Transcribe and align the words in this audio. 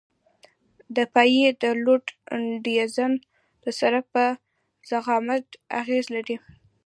د 0.95 0.97
پایې 1.13 1.47
د 1.61 1.63
لوډ 1.83 2.03
ډیزاین 2.65 3.13
د 3.63 3.65
سرک 3.79 4.05
په 4.13 4.23
ضخامت 4.89 5.45
اغیزه 5.79 6.09
لري 6.15 6.37